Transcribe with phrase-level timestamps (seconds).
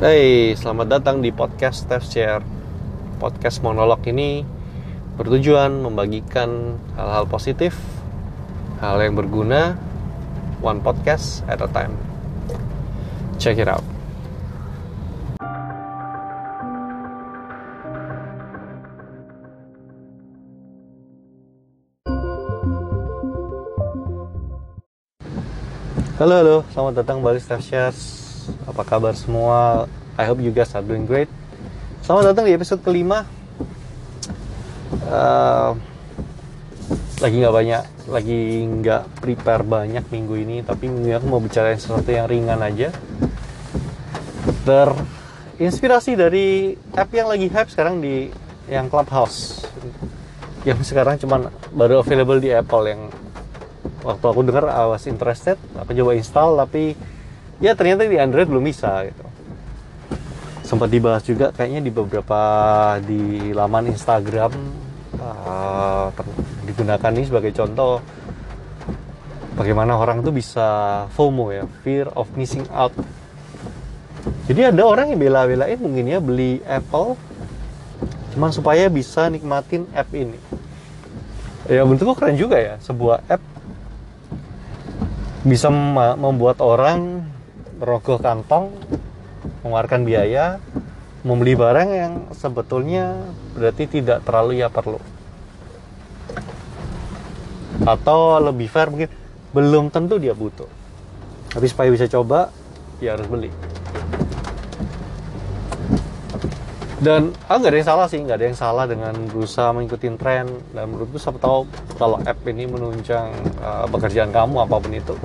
[0.00, 2.40] Hey, selamat datang di podcast Steph Share.
[3.20, 4.48] Podcast monolog ini
[5.20, 7.76] bertujuan membagikan hal-hal positif,
[8.80, 9.76] hal yang berguna,
[10.64, 12.00] one podcast at a time.
[13.36, 13.84] Check it out.
[26.16, 28.29] Halo, halo, selamat datang kembali Steph Shares.
[28.66, 29.86] Apa kabar semua?
[30.18, 31.30] I hope you guys are doing great.
[32.02, 33.24] Selamat datang di episode kelima.
[35.06, 35.74] Uh,
[37.20, 41.78] lagi nggak banyak, lagi nggak prepare banyak minggu ini, tapi minggu ini aku mau bicarain
[41.78, 42.90] sesuatu yang ringan aja.
[44.64, 48.32] Terinspirasi dari app yang lagi hype sekarang di
[48.70, 49.66] yang Clubhouse,
[50.62, 53.02] yang sekarang cuman baru available di Apple yang
[54.00, 56.96] waktu aku dengar I was interested aku coba install tapi
[57.60, 59.24] ya ternyata di Android belum bisa gitu.
[60.64, 62.40] Sempat dibahas juga kayaknya di beberapa
[63.04, 64.52] di laman Instagram
[65.20, 66.08] uh,
[66.64, 68.00] digunakan ini sebagai contoh
[69.58, 70.68] bagaimana orang tuh bisa
[71.12, 72.96] FOMO ya fear of missing out.
[74.48, 77.14] Jadi ada orang yang bela-belain mungkin ya beli Apple
[78.30, 80.38] cuman supaya bisa nikmatin app ini.
[81.66, 83.42] Ya bentuknya keren juga ya sebuah app
[85.42, 85.70] bisa
[86.14, 87.29] membuat orang
[87.80, 88.68] merogoh kantong,
[89.64, 90.60] mengeluarkan biaya,
[91.24, 93.16] membeli barang yang sebetulnya
[93.56, 95.00] berarti tidak terlalu ya perlu.
[97.88, 99.08] Atau lebih fair mungkin
[99.56, 100.68] belum tentu dia butuh.
[101.50, 102.52] Tapi supaya bisa coba,
[103.00, 103.50] ya harus beli.
[107.00, 110.44] dan ah nggak ada yang salah sih nggak ada yang salah dengan berusaha mengikuti tren
[110.76, 111.64] dan menurutku siapa tahu
[111.96, 113.32] kalau app ini menunjang
[113.64, 115.16] uh, pekerjaan kamu apa pun itu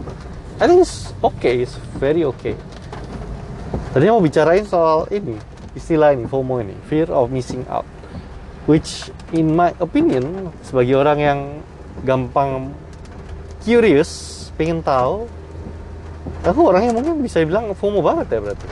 [0.55, 2.55] I think it's okay it's very okay.
[3.91, 5.35] Tadinya mau bicarain soal ini
[5.75, 7.83] istilah ini FOMO ini fear of missing out.
[8.65, 11.39] Which in my opinion sebagai orang yang
[12.07, 12.71] gampang
[13.67, 15.27] curious pengen tahu
[16.47, 18.67] aku orangnya mungkin bisa bilang FOMO banget ya berarti.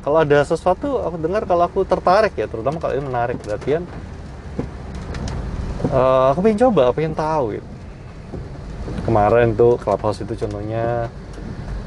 [0.00, 3.82] Kalau ada sesuatu aku dengar kalau aku tertarik ya terutama kalau ini menarik berarti
[5.92, 7.68] uh, aku pengen coba pengen tahu gitu.
[9.04, 11.10] Kemarin tuh clubhouse itu contohnya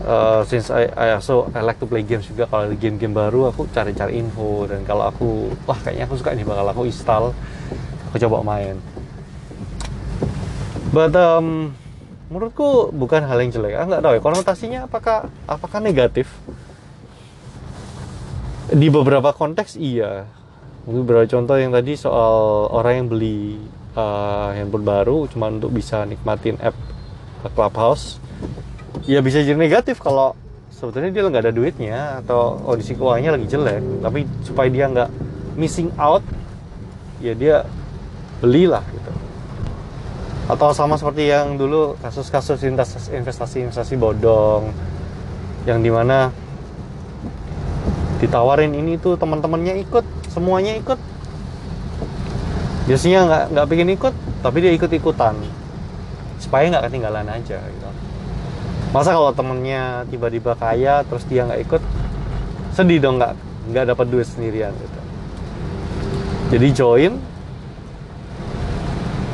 [0.04, 2.48] uh, since I, I also I like to play games juga.
[2.48, 4.68] Kalau ada game-game baru aku cari-cari info.
[4.70, 6.44] Dan kalau aku wah kayaknya aku suka ini.
[6.44, 7.32] Bakal aku install.
[8.12, 8.80] Aku coba main.
[10.90, 11.78] But um,
[12.34, 13.78] menurutku bukan hal yang jelek.
[13.78, 16.30] Ah nggak tahu ya konotasinya apakah apakah negatif?
[18.70, 20.30] Di beberapa konteks iya.
[20.86, 23.58] Mungkin beberapa contoh yang tadi soal orang yang beli
[23.94, 26.78] uh, handphone baru cuma untuk bisa nikmatin app
[27.54, 28.22] Clubhouse
[29.08, 30.36] ya bisa jadi negatif kalau
[30.74, 33.84] sebetulnya dia nggak ada duitnya atau kondisi keuangannya lagi jelek.
[34.04, 35.10] Tapi supaya dia nggak
[35.60, 36.24] missing out
[37.20, 37.68] ya dia
[38.40, 39.12] belilah gitu.
[40.50, 42.64] Atau sama seperti yang dulu kasus-kasus
[43.14, 44.74] investasi-investasi bodong
[45.68, 46.34] yang di mana
[48.20, 51.00] ditawarin ini tuh teman-temannya ikut semuanya ikut.
[52.90, 55.36] Biasanya nggak nggak pengen ikut tapi dia ikut ikutan
[56.40, 57.79] supaya nggak ketinggalan aja gitu
[58.90, 61.82] masa kalau temennya tiba-tiba kaya terus dia nggak ikut
[62.74, 63.34] sedih dong nggak
[63.70, 65.00] nggak dapat duit sendirian gitu.
[66.50, 67.14] Jadi join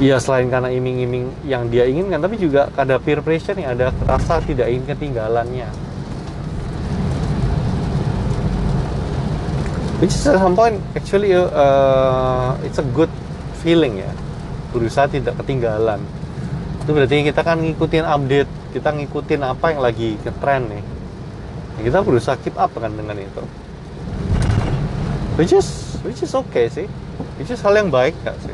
[0.03, 4.43] ya selain karena iming-iming yang dia inginkan tapi juga ada peer pressure nih ada rasa
[4.43, 5.71] tidak ingin ketinggalannya.
[10.03, 13.11] Which is at some point actually uh, it's a good
[13.63, 14.11] feeling ya.
[14.75, 16.03] Berusaha tidak ketinggalan.
[16.83, 20.83] Itu berarti kita kan ngikutin update kita ngikutin apa yang lagi ke trend nih.
[21.79, 23.43] Kita berusaha keep up kan dengan itu.
[25.39, 26.91] Which is which is okay sih.
[27.39, 28.51] Which is hal yang baik gak sih?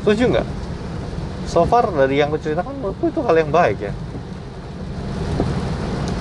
[0.00, 0.48] Setuju nggak?
[1.44, 3.92] So far dari yang aku ceritakan menurutku itu hal yang baik ya.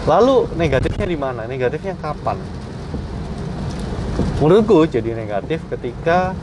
[0.03, 1.47] Lalu negatifnya di mana?
[1.47, 2.35] Negatifnya kapan?
[4.43, 6.35] Menurutku jadi negatif ketika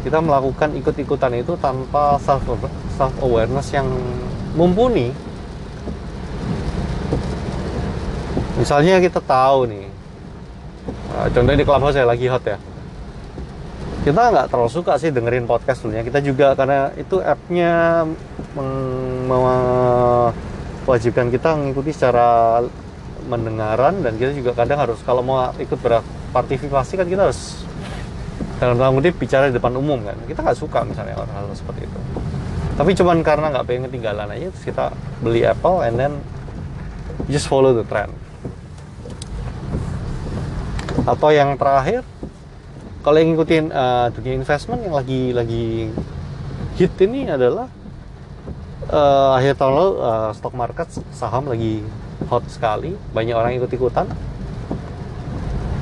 [0.00, 2.40] kita melakukan ikut-ikutan itu tanpa self
[2.96, 3.84] self awareness yang
[4.56, 5.12] mumpuni
[8.66, 9.86] misalnya kita tahu nih
[11.14, 12.58] uh, contohnya di clubhouse saya lagi hot ya.
[14.02, 16.02] Kita nggak terlalu suka sih dengerin podcast dulunya.
[16.02, 18.02] Kita juga karena itu appnya
[19.30, 22.58] mewajibkan kita mengikuti secara
[23.30, 27.62] mendengaran dan kita juga kadang harus kalau mau ikut berpartisipasi kan kita harus
[28.58, 30.18] dalam tanda kutip bicara di depan umum kan.
[30.26, 31.98] Kita nggak suka misalnya hal, hal seperti itu.
[32.74, 34.90] Tapi cuman karena nggak pengen ketinggalan aja terus kita
[35.22, 36.18] beli Apple and then
[37.30, 38.25] just follow the trend
[41.06, 42.02] atau yang terakhir
[43.06, 45.94] kalau yang ngikutin uh, dunia investment yang lagi lagi
[46.74, 47.70] hit ini adalah
[48.90, 51.86] uh, akhir tahun lalu uh, stock market saham lagi
[52.26, 52.98] hot sekali.
[53.14, 54.10] Banyak orang ikut ikutan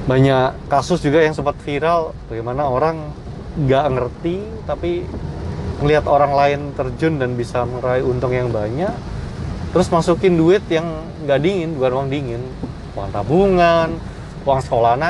[0.05, 3.09] banyak kasus juga yang sempat viral bagaimana orang
[3.57, 4.37] nggak ngerti
[4.69, 5.01] tapi
[5.81, 8.93] melihat orang lain terjun dan bisa meraih untung yang banyak
[9.73, 10.85] terus masukin duit yang
[11.25, 12.43] nggak dingin bukan uang dingin
[12.93, 13.97] uang tabungan
[14.45, 15.01] uang sekolah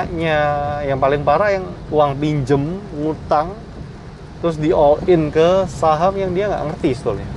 [0.87, 3.51] yang paling parah yang uang pinjem ngutang
[4.39, 7.29] terus di all in ke saham yang dia nggak ngerti sebetulnya.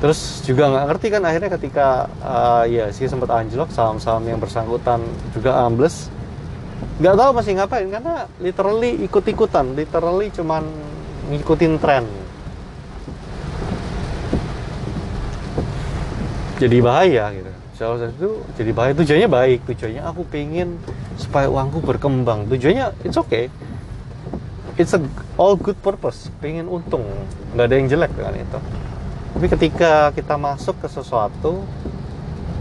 [0.00, 1.88] Terus juga nggak ngerti kan akhirnya ketika
[2.22, 5.02] uh, ya sih sempat anjlok saham-saham yang bersangkutan
[5.34, 6.08] juga ambles.
[7.00, 10.64] Nggak tahu masih ngapain karena literally ikut-ikutan literally cuman
[11.32, 12.04] ngikutin tren.
[16.60, 19.58] Jadi bahaya gitu salah satu jadi bahaya tujuannya baik.
[19.64, 20.76] Tujuannya aku pengen
[21.16, 22.44] supaya uangku berkembang.
[22.52, 23.48] Tujuannya it's okay.
[24.76, 25.00] It's a
[25.40, 26.28] all good purpose.
[26.44, 27.08] Pengen untung.
[27.56, 28.58] Nggak ada yang jelek dengan itu.
[29.32, 31.64] Tapi ketika kita masuk ke sesuatu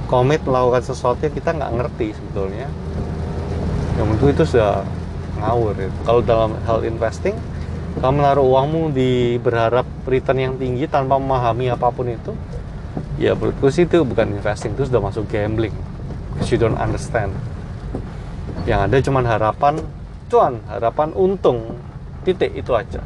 [0.08, 2.66] komit melakukan sesuatu yang kita nggak ngerti sebetulnya
[4.00, 4.82] yang menurutku itu sudah
[5.38, 5.90] ngawur ya.
[6.02, 7.38] kalau dalam hal investing
[8.02, 12.34] kamu menaruh uangmu di berharap return yang tinggi tanpa memahami apa pun itu
[13.20, 15.76] ya menurutku sih itu bukan investing itu sudah masuk gambling.
[16.34, 17.36] Because you don't understand.
[18.64, 19.76] Yang ada cuman harapan
[20.32, 21.76] cuan harapan untung.
[22.24, 23.04] Titik itu aja.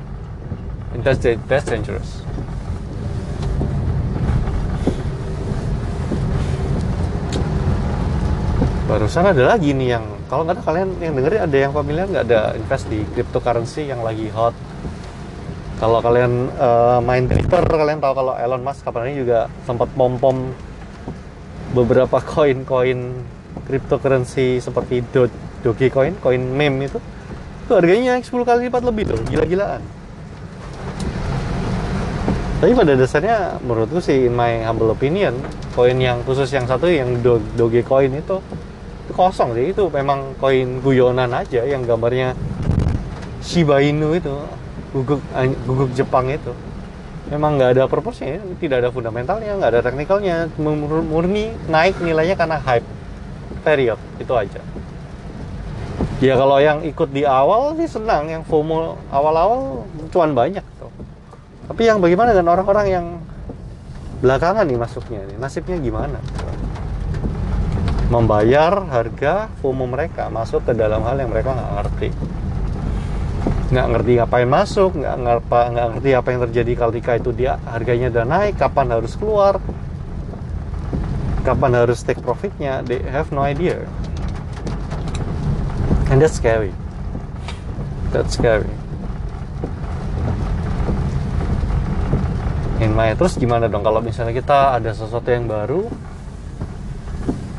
[0.93, 2.21] And that's, that's dangerous.
[8.85, 12.25] Barusan ada lagi nih yang kalau nggak ada kalian yang dengerin ada yang familiar nggak?
[12.29, 14.53] Ada invest di cryptocurrency yang lagi hot
[15.83, 20.15] kalau kalian uh, main Twitter kalian tahu kalau Elon Musk kapan ini juga sempat pom
[20.15, 20.55] pom
[21.75, 23.19] beberapa koin-koin
[23.67, 25.27] cryptocurrency seperti Do
[25.59, 27.03] Dogecoin, koin meme itu.
[27.67, 29.83] Itu harganya 10 kali lipat lebih tuh gila-gilaan.
[32.63, 35.35] Tapi pada dasarnya menurutku sih in my humble opinion
[35.75, 38.39] koin yang khusus yang satu yang Do Dogecoin itu
[39.03, 39.75] itu kosong sih.
[39.75, 42.39] Itu memang koin guyonan aja yang gambarnya
[43.43, 44.62] Shiba Inu itu
[44.93, 45.19] guguk
[45.65, 46.53] guguk Jepang itu
[47.33, 50.51] memang nggak ada purpose-nya tidak ada fundamentalnya nggak ada teknikalnya.
[50.59, 52.85] Murni naik nilainya karena hype.
[53.65, 53.97] Period.
[54.19, 54.59] Itu aja.
[56.21, 58.29] Ya kalau yang ikut di awal sih senang.
[58.29, 60.91] Yang FOMO awal-awal cuan banyak tuh.
[61.71, 63.05] Tapi yang bagaimana dengan orang-orang yang
[64.19, 66.19] belakangan nih masuknya nih nasibnya gimana?
[68.11, 72.09] Membayar harga FOMO mereka masuk ke dalam hal yang mereka nggak ngerti
[73.73, 78.07] nggak ngerti ngapain masuk nggak ngerti nggak ngerti apa yang terjadi ketika itu dia harganya
[78.13, 79.57] udah naik kapan harus keluar?
[81.41, 82.85] Kapan harus take profitnya?
[82.85, 83.81] They have no idea.
[86.13, 86.71] And that's scary.
[88.13, 88.69] That's scary.
[92.77, 93.81] In my terus gimana dong?
[93.81, 95.89] Kalau misalnya kita ada sesuatu yang baru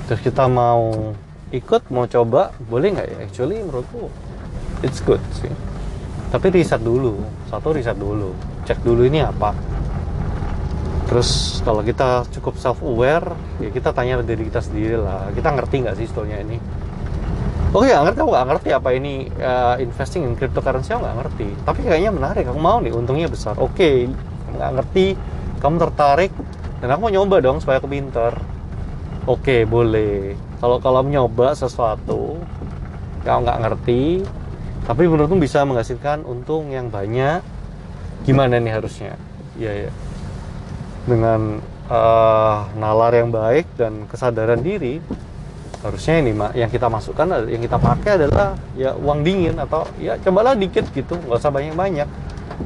[0.06, 1.16] terus kita mau
[1.50, 3.16] ikut mau coba boleh nggak ya?
[3.26, 4.14] Actually menurutku
[4.86, 5.73] it's good sih
[6.34, 7.22] tapi riset dulu.
[7.46, 8.34] Satu riset dulu.
[8.66, 9.54] Cek dulu ini apa.
[11.06, 15.30] Terus kalau kita cukup self aware ya kita tanya diri kita sendiri lah.
[15.30, 16.58] Kita ngerti nggak sih sebetulnya ini?
[17.74, 21.48] Oke, okay, ngerti aku nggak ngerti apa ini uh, investing in cryptocurrency aku nggak ngerti.
[21.66, 23.58] Tapi kayaknya menarik, aku mau nih, untungnya besar.
[23.58, 23.96] Oke, okay,
[24.54, 25.06] nggak ngerti,
[25.58, 26.30] kamu tertarik,
[26.78, 28.30] dan aku mau nyoba dong supaya aku pinter.
[29.26, 30.38] Oke boleh.
[30.62, 32.38] Kalau kalau nyoba sesuatu
[33.26, 34.22] kau nggak ngerti
[34.84, 37.40] tapi menurutmu bisa menghasilkan untung yang banyak?
[38.28, 39.16] Gimana nih harusnya?
[39.56, 39.90] Ya ya
[41.04, 45.04] dengan uh, nalar yang baik dan kesadaran diri
[45.84, 50.56] harusnya ini yang kita masukkan yang kita pakai adalah ya uang dingin atau ya cobalah
[50.56, 52.08] dikit gitu nggak usah banyak banyak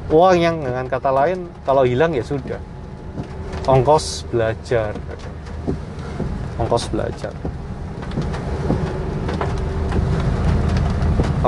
[0.07, 2.61] uang yang dengan kata lain kalau hilang ya sudah.
[3.67, 4.95] Ongkos belajar.
[6.57, 7.35] Ongkos belajar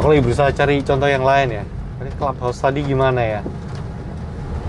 [0.01, 1.63] aku lagi berusaha cari contoh yang lain ya.
[2.01, 3.46] Ini clubhouse tadi gimana ya?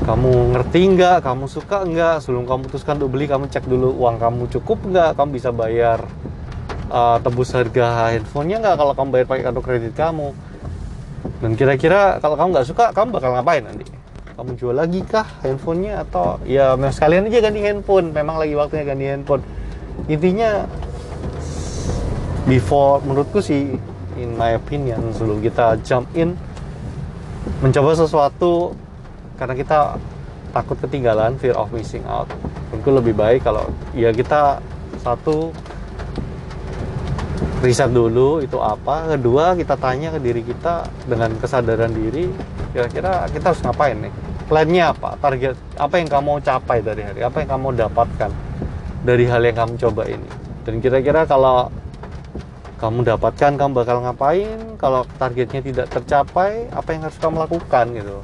[0.05, 1.25] Kamu ngerti nggak?
[1.25, 2.21] Kamu suka nggak?
[2.21, 5.17] Sebelum kamu putuskan untuk beli kamu cek dulu uang kamu cukup nggak?
[5.17, 6.05] Kamu bisa bayar
[6.93, 10.37] uh, tebus harga handphonenya nggak kalau kamu bayar pakai kartu kredit kamu?
[11.41, 13.89] Dan kira-kira kalau kamu nggak suka kamu bakal ngapain nanti?
[14.37, 18.13] Kamu jual lagi kah handphonenya atau ya sekalian aja ganti handphone?
[18.13, 19.41] Memang lagi waktunya ganti handphone.
[20.13, 20.69] Intinya
[22.45, 23.81] before menurutku sih
[24.19, 26.35] in my opinion sebelum kita jump in
[27.63, 28.75] mencoba sesuatu
[29.39, 29.99] karena kita
[30.53, 32.29] takut ketinggalan fear of missing out.
[32.71, 33.67] Menurutku lebih baik kalau
[33.97, 34.61] ya kita
[35.01, 35.51] satu
[37.65, 39.17] riset dulu itu apa.
[39.17, 42.29] Kedua kita tanya ke diri kita dengan kesadaran diri
[42.73, 44.13] kira-kira kita harus ngapain nih?
[44.47, 45.17] Plannya apa?
[45.17, 47.21] Target apa yang kamu capai dari hari?
[47.25, 48.31] Apa yang kamu dapatkan
[49.03, 50.29] dari hal yang kamu coba ini?
[50.63, 51.73] Dan kira-kira kalau
[52.83, 54.75] kamu dapatkan kamu bakal ngapain?
[54.75, 58.19] Kalau targetnya tidak tercapai apa yang harus kamu lakukan gitu.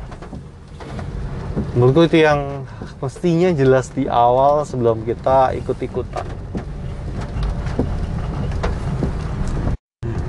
[1.79, 2.67] Menurutku itu yang
[2.99, 6.27] mestinya jelas di awal sebelum kita ikut-ikutan.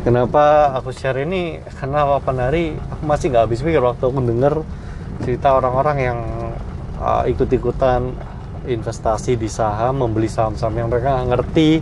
[0.06, 1.58] Kenapa aku share ini?
[1.82, 4.62] Karena apa hari aku masih nggak habis pikir waktu aku denger
[5.26, 6.20] cerita orang-orang yang
[7.02, 8.14] uh, ikut-ikutan
[8.70, 11.82] investasi di saham membeli saham-saham yang mereka ngerti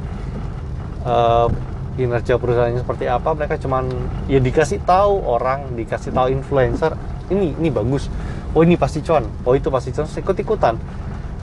[1.04, 1.52] uh,
[1.98, 3.90] kinerja perusahaannya seperti apa mereka cuman
[4.30, 6.94] ya dikasih tahu orang dikasih tahu influencer
[7.34, 8.08] ini ini bagus.
[8.54, 10.78] Oh ini pasti cuan oh itu pasti cuan ikut ikutan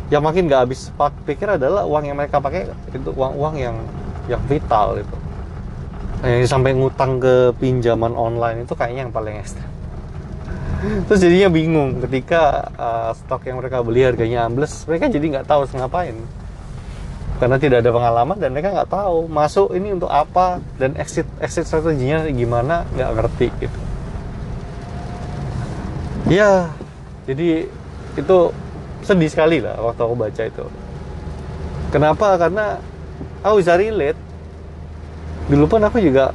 [0.08, 0.92] yang makin gak habis
[1.26, 3.76] pikir adalah uang yang mereka pakai itu uang uang yang
[4.30, 5.16] yang vital itu.
[6.24, 9.68] Yang sampai ngutang ke pinjaman online itu kayaknya yang paling ekstrim.
[11.08, 15.64] Terus jadinya bingung ketika uh, stok yang mereka beli harganya ambles mereka jadi nggak tahu
[15.72, 16.16] ngapain
[17.42, 21.66] karena tidak ada pengalaman dan mereka nggak tahu masuk ini untuk apa dan exit exit
[21.66, 23.78] strateginya gimana nggak ngerti gitu.
[26.30, 26.70] Ya
[27.26, 27.66] jadi
[28.14, 28.38] itu
[29.02, 30.64] sedih sekali lah waktu aku baca itu.
[31.90, 32.38] Kenapa?
[32.38, 32.78] Karena
[33.42, 34.18] aku bisa relate.
[35.50, 36.32] Dulu pun aku juga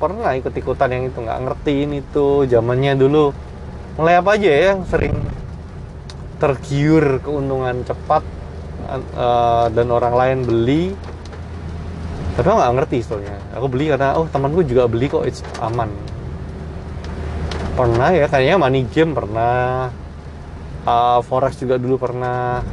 [0.00, 2.46] pernah ikut-ikutan yang itu nggak ngertiin itu.
[2.46, 3.34] Zamannya dulu
[3.98, 5.12] mulai apa aja ya yang sering
[6.40, 8.24] tergiur keuntungan cepat
[8.90, 10.84] uh, dan orang lain beli.
[12.34, 13.36] Tapi aku nggak ngerti soalnya.
[13.54, 15.90] Aku beli karena oh temanku juga beli kok it's aman.
[17.78, 19.88] Pernah ya kayaknya money game pernah.
[20.82, 22.64] Uh, forex juga dulu pernah.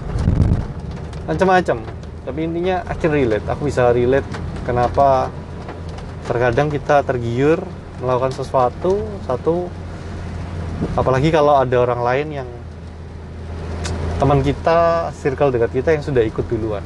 [1.28, 1.84] Macam-macam.
[2.24, 3.46] Tapi intinya akhir relate.
[3.52, 4.28] Aku bisa relate
[4.64, 5.32] kenapa
[6.28, 7.64] terkadang kita tergiur
[8.04, 9.68] melakukan sesuatu satu.
[10.94, 12.50] Apalagi kalau ada orang lain yang
[14.18, 16.82] teman kita circle dekat kita yang sudah ikut duluan.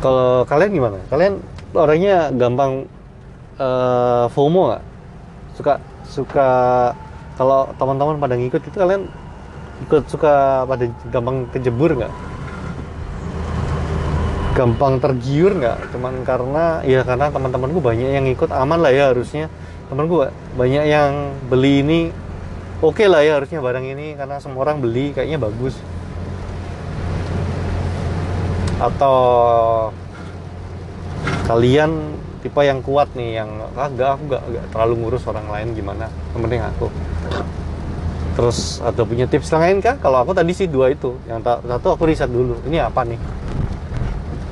[0.00, 0.98] Kalau kalian gimana?
[1.12, 1.40] Kalian
[1.76, 2.88] orangnya gampang
[3.60, 4.84] uh, FOMO nggak?
[5.56, 5.72] Suka
[6.08, 6.48] suka
[7.36, 9.04] kalau teman-teman pada ngikut itu kalian
[9.84, 12.12] ikut suka pada gampang kejebur nggak?
[14.56, 15.92] Gampang tergiur nggak?
[15.92, 19.52] Cuman karena ya karena teman-temanku banyak yang ikut aman lah ya harusnya
[19.94, 20.26] temanku
[20.58, 22.00] banyak yang beli ini
[22.82, 25.78] oke okay lah ya harusnya barang ini karena semua orang beli kayaknya bagus.
[28.82, 29.16] Atau
[31.46, 33.48] kalian tipe yang kuat nih yang
[33.78, 36.10] ah aku enggak, enggak terlalu ngurus orang lain gimana?
[36.34, 36.86] Yang penting aku.
[38.34, 39.94] Terus ada punya tips lain kah?
[40.02, 41.14] Kalau aku tadi sih dua itu.
[41.30, 43.16] Yang satu aku riset dulu ini apa nih?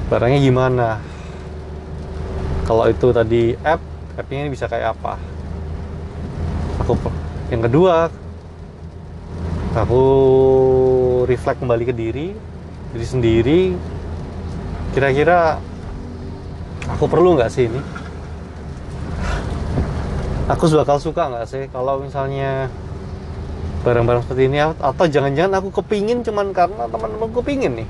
[0.06, 0.88] Barangnya gimana?
[2.62, 5.16] Kalau itu tadi app appnya ini bisa kayak apa?
[6.84, 6.98] Aku
[7.48, 8.08] yang kedua
[9.72, 10.02] aku
[11.28, 12.28] reflect kembali ke diri
[12.92, 13.60] diri sendiri.
[14.92, 15.56] Kira-kira
[16.92, 17.80] aku perlu nggak sih ini?
[20.52, 22.68] Aku bakal suka nggak sih kalau misalnya
[23.80, 24.60] barang-barang seperti ini?
[24.60, 27.88] Atau jangan-jangan aku kepingin cuman karena teman-teman kepingin nih?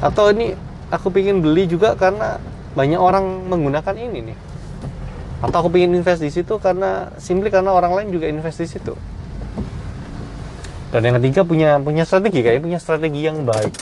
[0.00, 0.56] Atau ini
[0.88, 2.40] aku pingin beli juga karena
[2.72, 4.36] banyak orang menggunakan ini nih
[5.36, 8.94] atau aku pingin invest di situ karena simply karena orang lain juga invest di situ.
[10.88, 13.74] Dan yang ketiga punya punya strategi kayaknya punya strategi yang baik.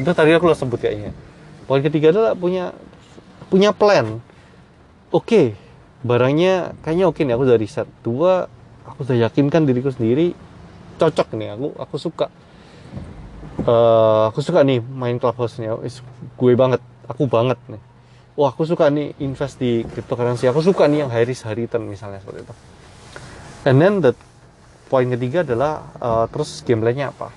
[0.00, 1.12] Itu tadi aku lo sebut kayaknya.
[1.68, 2.72] Poin ketiga adalah punya
[3.52, 4.24] punya plan.
[5.10, 5.46] Oke okay,
[6.00, 7.88] barangnya kayaknya oke okay nih aku udah riset.
[8.00, 8.48] Dua
[8.88, 10.32] aku sudah yakinkan diriku sendiri
[10.96, 12.32] cocok nih aku aku suka.
[13.60, 15.76] Uh, aku suka nih main clubhouse-nya.
[16.40, 17.89] Gue banget aku banget nih
[18.40, 20.48] wah aku suka nih invest di cryptocurrency.
[20.48, 22.54] Aku suka nih yang high risk high return misalnya seperti itu.
[23.68, 24.16] And then the
[24.88, 27.28] poin ketiga adalah uh, terus gameplaynya apa?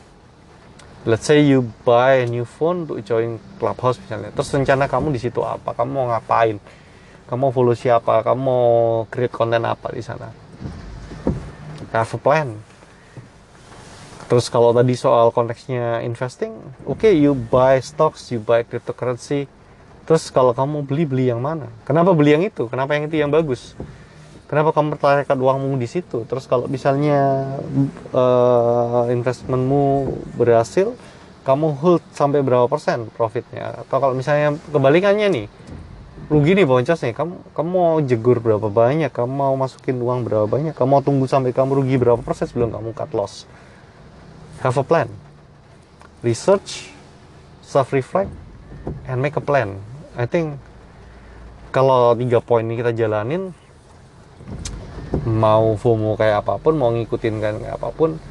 [1.04, 4.32] Let's say you buy a new phone untuk join clubhouse misalnya.
[4.32, 5.76] Terus rencana kamu di situ apa?
[5.76, 6.56] Kamu mau ngapain?
[7.28, 8.24] Kamu mau follow siapa?
[8.24, 8.68] Kamu mau
[9.12, 10.32] create konten apa di sana?
[11.92, 12.56] Have a plan.
[14.32, 16.56] Terus kalau tadi soal konteksnya investing,
[16.88, 19.52] oke okay, you buy stocks, you buy cryptocurrency.
[20.04, 21.72] Terus kalau kamu beli beli yang mana?
[21.88, 22.68] Kenapa beli yang itu?
[22.68, 23.76] Kenapa yang itu yang bagus?
[24.52, 26.28] Kenapa kamu pertaruhkan uangmu di situ?
[26.30, 27.50] Terus kalau misalnya
[28.12, 30.94] uh, investmentmu berhasil,
[31.48, 33.82] kamu hold sampai berapa persen profitnya?
[33.82, 35.46] Atau kalau misalnya kebalikannya nih,
[36.30, 39.10] rugi nih boncos nih, kamu kamu mau jegur berapa banyak?
[39.10, 40.76] Kamu mau masukin uang berapa banyak?
[40.76, 43.48] Kamu mau tunggu sampai kamu rugi berapa persen sebelum kamu cut loss?
[44.64, 45.10] have a plan
[46.24, 46.96] research
[47.62, 48.32] self reflect
[49.08, 49.76] and make a plan
[50.13, 50.62] I think
[51.74, 53.50] kalau tiga poin ini kita jalanin
[55.25, 58.22] mau FOMO kayak apa pun mau ngikutin kan kayak apa pun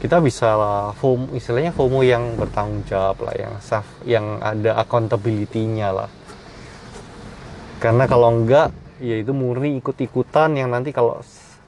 [0.00, 5.92] kita bisa lah FOMO istilahnya FOMO yang bertanggung jawab lah yang self yang ada accountability-nya
[5.92, 6.10] lah.
[7.76, 11.20] Karena kalau enggak ya itu murni ikut-ikutan yang nanti kalau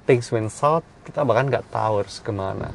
[0.08, 2.72] things went south kita bahkan nggak tahu harus ke mana.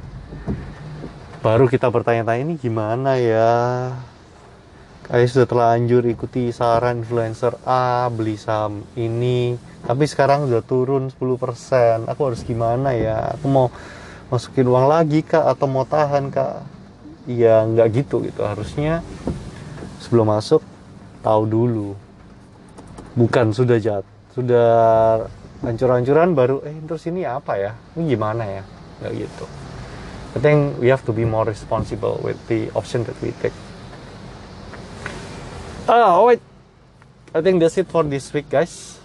[1.41, 3.51] Baru kita bertanya-tanya ini gimana ya
[5.10, 9.58] kayak sudah terlanjur ikuti saran influencer A beli saham ini.
[9.82, 13.34] Tapi sekarang udah turun 10% aku harus gimana ya?
[13.34, 13.74] Aku mau
[14.30, 16.62] masukin uang lagi kak atau mau tahan kak?
[17.25, 18.46] Ya nggak gitu gitu.
[18.46, 19.01] Harusnya
[19.98, 20.62] sebelum masuk
[21.25, 21.89] tahu dulu.
[23.18, 25.25] Bukan sudah jat sudah
[25.66, 27.74] hancur-hancuran baru eh terus ini apa ya?
[27.98, 28.63] Ini gimana ya?
[29.01, 29.46] Nggak gitu.
[30.30, 33.56] I think we have to be more responsible with the option that we take
[35.89, 36.41] oh wait.
[37.34, 38.98] I think that's it for this week guys.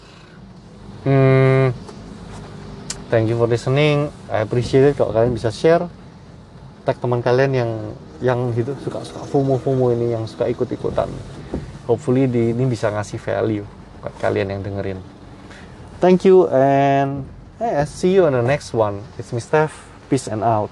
[1.05, 1.73] Hmm.
[3.09, 4.09] Thank you for listening.
[4.29, 5.89] I appreciate it kalau kalian bisa share.
[6.85, 7.71] Tag teman kalian yang
[8.21, 11.09] yang gitu suka suka FOMO FOMO ini yang suka ikut ikutan
[11.85, 13.67] hopefully di, ini bisa ngasih value
[14.01, 15.01] buat kalian yang dengerin.
[16.01, 17.25] Thank you and
[17.61, 19.05] hey, see you on the next one.
[19.17, 19.73] It's me Steph
[20.09, 20.69] peace and out